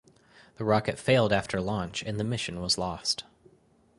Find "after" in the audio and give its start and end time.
1.31-1.61